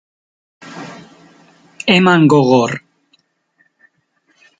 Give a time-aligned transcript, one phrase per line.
[1.95, 2.71] Eman gogor!